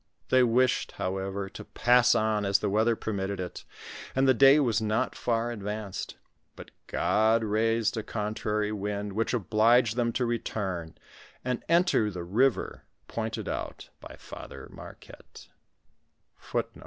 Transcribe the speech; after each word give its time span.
They 0.29 0.41
wished, 0.41 0.93
however, 0.93 1.47
to 1.51 1.63
pass 1.63 2.15
on, 2.15 2.43
as 2.43 2.57
the 2.57 2.71
weather 2.71 2.95
permitted 2.95 3.39
it, 3.39 3.65
and 4.15 4.27
the 4.27 4.33
day 4.33 4.59
was 4.59 4.81
not 4.81 5.13
far 5.13 5.51
advanced; 5.51 6.17
but 6.55 6.71
God 6.87 7.43
raised 7.43 7.95
a 7.95 8.01
contrary 8.01 8.71
wind, 8.71 9.13
which 9.13 9.31
obliged 9.35 9.97
them 9.97 10.11
to 10.13 10.25
return 10.25 10.95
and 11.45 11.63
enter 11.69 12.09
the 12.09 12.23
river 12.23 12.81
pointed 13.07 13.47
out 13.47 13.89
by 13.99 14.15
Father 14.15 14.67
Marquette. 14.71 15.49